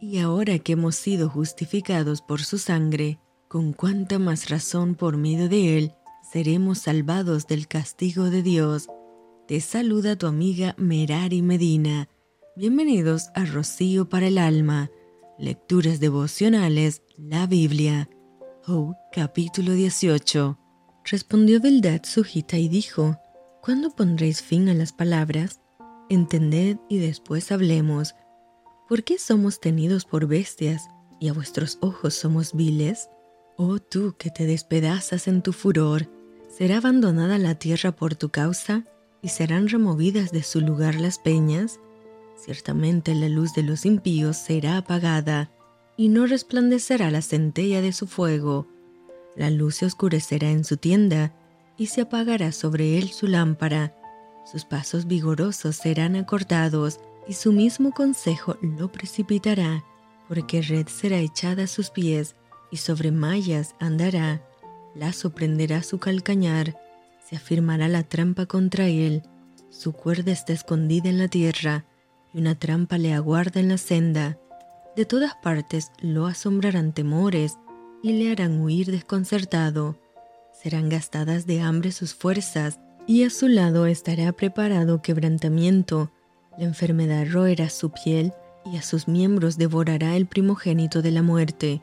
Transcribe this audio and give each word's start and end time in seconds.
Y 0.00 0.18
ahora 0.18 0.60
que 0.60 0.74
hemos 0.74 0.94
sido 0.94 1.28
justificados 1.28 2.22
por 2.22 2.42
su 2.42 2.58
sangre, 2.58 3.18
con 3.48 3.72
cuánta 3.72 4.20
más 4.20 4.48
razón 4.48 4.94
por 4.94 5.16
medio 5.16 5.48
de 5.48 5.76
él 5.76 5.94
seremos 6.32 6.78
salvados 6.78 7.48
del 7.48 7.66
castigo 7.66 8.30
de 8.30 8.42
Dios. 8.42 8.86
Te 9.48 9.60
saluda 9.60 10.14
tu 10.14 10.28
amiga 10.28 10.76
Merari 10.78 11.42
Medina. 11.42 12.08
Bienvenidos 12.54 13.30
a 13.34 13.44
Rocío 13.44 14.08
para 14.08 14.28
el 14.28 14.38
Alma. 14.38 14.88
Lecturas 15.36 15.98
devocionales, 15.98 17.02
la 17.16 17.48
Biblia. 17.48 18.08
Oh, 18.68 18.94
capítulo 19.10 19.72
18. 19.72 20.58
Respondió 21.10 21.60
Bildad 21.60 22.02
Sujita 22.04 22.56
y 22.56 22.68
dijo, 22.68 23.16
¿Cuándo 23.62 23.90
pondréis 23.90 24.42
fin 24.42 24.68
a 24.68 24.74
las 24.74 24.92
palabras? 24.92 25.60
Entended 26.08 26.76
y 26.88 26.98
después 26.98 27.50
hablemos. 27.50 28.14
¿Por 28.88 29.04
qué 29.04 29.18
somos 29.18 29.60
tenidos 29.60 30.04
por 30.04 30.26
bestias 30.26 30.88
y 31.20 31.28
a 31.28 31.32
vuestros 31.32 31.78
ojos 31.80 32.14
somos 32.14 32.54
viles? 32.54 33.10
Oh 33.56 33.78
tú 33.78 34.14
que 34.18 34.30
te 34.30 34.46
despedazas 34.46 35.28
en 35.28 35.42
tu 35.42 35.52
furor, 35.52 36.08
¿será 36.48 36.78
abandonada 36.78 37.38
la 37.38 37.56
tierra 37.56 37.92
por 37.92 38.14
tu 38.14 38.30
causa 38.30 38.84
y 39.20 39.28
serán 39.28 39.68
removidas 39.68 40.32
de 40.32 40.42
su 40.42 40.60
lugar 40.60 40.94
las 40.94 41.18
peñas? 41.18 41.80
Ciertamente 42.36 43.14
la 43.14 43.28
luz 43.28 43.52
de 43.52 43.62
los 43.62 43.84
impíos 43.84 44.36
será 44.36 44.78
apagada 44.78 45.50
y 45.96 46.08
no 46.08 46.26
resplandecerá 46.26 47.10
la 47.10 47.22
centella 47.22 47.82
de 47.82 47.92
su 47.92 48.06
fuego 48.06 48.68
la 49.38 49.50
luz 49.50 49.76
se 49.76 49.86
oscurecerá 49.86 50.50
en 50.50 50.64
su 50.64 50.78
tienda 50.78 51.32
y 51.76 51.86
se 51.86 52.00
apagará 52.00 52.50
sobre 52.50 52.98
él 52.98 53.10
su 53.10 53.28
lámpara. 53.28 53.94
Sus 54.50 54.64
pasos 54.64 55.06
vigorosos 55.06 55.76
serán 55.76 56.16
acortados 56.16 56.98
y 57.28 57.34
su 57.34 57.52
mismo 57.52 57.92
consejo 57.92 58.56
lo 58.62 58.90
precipitará, 58.90 59.84
porque 60.28 60.62
red 60.62 60.88
será 60.88 61.18
echada 61.18 61.64
a 61.64 61.66
sus 61.66 61.90
pies 61.90 62.34
y 62.70 62.78
sobre 62.78 63.12
mallas 63.12 63.74
andará. 63.78 64.42
Lazo 64.94 65.30
prenderá 65.30 65.82
su 65.82 65.98
calcañar, 65.98 66.76
se 67.28 67.36
afirmará 67.36 67.88
la 67.88 68.02
trampa 68.02 68.46
contra 68.46 68.88
él. 68.88 69.22
Su 69.70 69.92
cuerda 69.92 70.32
está 70.32 70.54
escondida 70.54 71.10
en 71.10 71.18
la 71.18 71.28
tierra 71.28 71.84
y 72.32 72.38
una 72.38 72.54
trampa 72.54 72.96
le 72.96 73.12
aguarda 73.12 73.60
en 73.60 73.68
la 73.68 73.78
senda. 73.78 74.38
De 74.96 75.04
todas 75.04 75.34
partes 75.36 75.92
lo 76.00 76.26
asombrarán 76.26 76.92
temores 76.92 77.58
y 78.02 78.12
le 78.12 78.32
harán 78.32 78.60
huir 78.60 78.90
desconcertado. 78.90 79.98
Serán 80.52 80.88
gastadas 80.88 81.46
de 81.46 81.60
hambre 81.60 81.92
sus 81.92 82.14
fuerzas, 82.14 82.80
y 83.06 83.24
a 83.24 83.30
su 83.30 83.48
lado 83.48 83.86
estará 83.86 84.32
preparado 84.32 85.00
quebrantamiento. 85.00 86.10
La 86.58 86.64
enfermedad 86.64 87.24
roerá 87.30 87.70
su 87.70 87.90
piel, 87.90 88.32
y 88.64 88.76
a 88.76 88.82
sus 88.82 89.06
miembros 89.06 89.56
devorará 89.56 90.16
el 90.16 90.26
primogénito 90.26 91.02
de 91.02 91.12
la 91.12 91.22
muerte. 91.22 91.80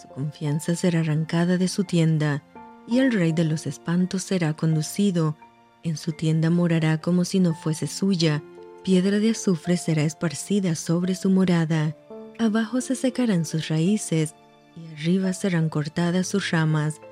Su 0.00 0.08
confianza 0.08 0.74
será 0.74 1.00
arrancada 1.00 1.58
de 1.58 1.68
su 1.68 1.84
tienda, 1.84 2.42
y 2.88 2.98
el 2.98 3.12
rey 3.12 3.32
de 3.32 3.44
los 3.44 3.66
espantos 3.66 4.22
será 4.22 4.54
conducido. 4.54 5.36
En 5.82 5.98
su 5.98 6.12
tienda 6.12 6.48
morará 6.48 6.98
como 6.98 7.26
si 7.26 7.40
no 7.40 7.54
fuese 7.54 7.86
suya, 7.86 8.42
piedra 8.82 9.18
de 9.18 9.30
azufre 9.30 9.76
será 9.76 10.02
esparcida 10.02 10.74
sobre 10.76 11.14
su 11.14 11.28
morada. 11.28 11.94
Abajo 12.38 12.80
se 12.80 12.94
secarán 12.94 13.44
sus 13.44 13.68
raíces, 13.68 14.34
y 14.76 14.92
arriba 14.94 15.34
serán 15.34 15.68
cortadas 15.68 16.26
sus 16.26 16.50
ramas. 16.50 17.02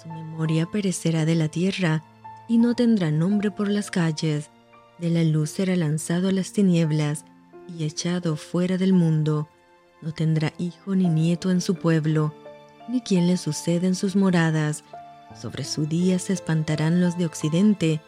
Su 0.00 0.08
memoria 0.08 0.66
perecerá 0.66 1.24
de 1.24 1.34
la 1.34 1.48
tierra 1.48 2.04
y 2.48 2.58
no 2.58 2.74
tendrá 2.74 3.10
nombre 3.10 3.50
por 3.50 3.68
las 3.68 3.90
calles. 3.90 4.50
De 4.98 5.10
la 5.10 5.24
luz 5.24 5.50
será 5.50 5.74
lanzado 5.76 6.28
a 6.28 6.32
las 6.32 6.52
tinieblas 6.52 7.24
y 7.68 7.84
echado 7.84 8.36
fuera 8.36 8.78
del 8.78 8.92
mundo. 8.92 9.48
No 10.02 10.12
tendrá 10.12 10.52
hijo 10.58 10.94
ni 10.94 11.08
nieto 11.08 11.50
en 11.50 11.60
su 11.60 11.74
pueblo, 11.74 12.34
ni 12.88 13.00
quien 13.00 13.26
le 13.26 13.36
suceda 13.36 13.86
en 13.86 13.94
sus 13.94 14.14
moradas. 14.16 14.84
Sobre 15.40 15.64
su 15.64 15.86
día 15.86 16.18
se 16.18 16.32
espantarán 16.32 17.00
los 17.00 17.18
de 17.18 17.26
occidente, 17.26 18.00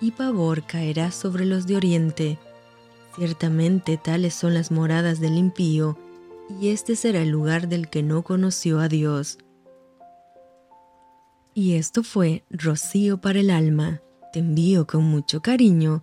y 0.00 0.10
pavor 0.10 0.66
caerá 0.66 1.12
sobre 1.12 1.44
los 1.44 1.66
de 1.66 1.76
oriente. 1.76 2.38
Ciertamente 3.14 3.98
tales 3.98 4.34
son 4.34 4.54
las 4.54 4.70
moradas 4.70 5.20
del 5.20 5.36
impío, 5.36 5.96
y 6.60 6.70
este 6.70 6.96
será 6.96 7.22
el 7.22 7.28
lugar 7.28 7.68
del 7.68 7.88
que 7.88 8.02
no 8.02 8.22
conoció 8.22 8.80
a 8.80 8.88
Dios. 8.88 9.38
Y 11.54 11.74
esto 11.74 12.02
fue 12.02 12.44
Rocío 12.50 13.20
para 13.20 13.40
el 13.40 13.50
alma. 13.50 14.00
Te 14.32 14.40
envío 14.40 14.86
con 14.86 15.04
mucho 15.04 15.42
cariño, 15.42 16.02